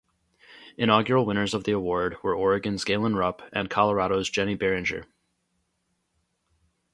[0.77, 5.05] Inaugural winners of the award were Oregon's Galen Rupp and Colorado's Jenny Barringer.